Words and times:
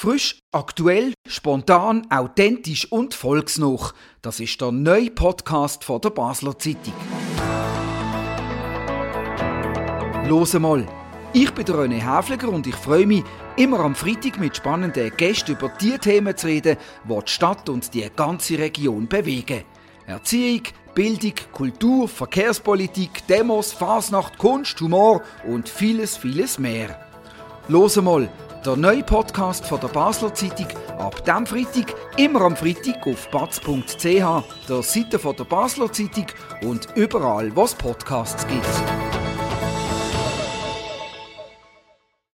Frisch, 0.00 0.38
aktuell, 0.52 1.12
spontan, 1.26 2.06
authentisch 2.08 2.86
und 2.92 3.14
volksnah. 3.14 3.90
Das 4.22 4.38
ist 4.38 4.60
der 4.60 4.70
neue 4.70 5.10
Podcast 5.10 5.82
von 5.82 6.00
der 6.00 6.10
Basler 6.10 6.56
Zeitung. 6.56 6.94
Los 10.28 10.54
mal. 10.54 10.86
Ich 11.32 11.50
bin 11.52 11.64
René 11.64 11.98
Häfliger 11.98 12.48
und 12.48 12.68
ich 12.68 12.76
freue 12.76 13.08
mich, 13.08 13.24
immer 13.56 13.80
am 13.80 13.96
Freitag 13.96 14.38
mit 14.38 14.56
spannenden 14.56 15.10
Gästen 15.16 15.56
über 15.56 15.68
die 15.80 15.98
Themen 15.98 16.36
zu 16.36 16.46
reden, 16.46 16.76
die 17.02 17.18
die 17.18 17.32
Stadt 17.32 17.68
und 17.68 17.92
die 17.92 18.08
ganze 18.14 18.56
Region 18.56 19.08
bewegen. 19.08 19.64
Erziehung, 20.06 20.62
Bildung, 20.94 21.34
Kultur, 21.50 22.06
Verkehrspolitik, 22.06 23.26
Demos, 23.26 23.72
Fasnacht, 23.72 24.38
Kunst, 24.38 24.80
Humor 24.80 25.22
und 25.44 25.68
vieles, 25.68 26.16
vieles 26.16 26.56
mehr. 26.56 27.00
Los 27.66 27.96
mal. 27.96 28.28
Der 28.64 28.74
neue 28.74 29.04
Podcast 29.04 29.64
von 29.64 29.78
der 29.80 29.86
Basler 29.88 30.34
Zeitung 30.34 30.66
ab 30.98 31.24
dem 31.24 31.46
Freitag, 31.46 31.94
immer 32.16 32.40
am 32.40 32.56
Freitag 32.56 33.06
auf 33.06 33.30
batz.ch, 33.30 34.04
der 34.04 34.82
Seite 34.82 35.18
von 35.20 35.36
der 35.36 35.44
Basler 35.44 35.92
Zeitung 35.92 36.26
und 36.62 36.88
überall, 36.96 37.54
wo 37.54 37.62
es 37.62 37.74
Podcasts 37.74 38.44
gibt. 38.48 39.27